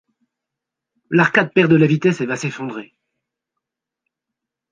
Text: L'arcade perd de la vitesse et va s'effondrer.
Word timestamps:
L'arcade 1.11 1.53
perd 1.53 1.69
de 1.69 1.75
la 1.75 1.85
vitesse 1.85 2.21
et 2.21 2.25
va 2.25 2.35
s'effondrer. 2.35 2.95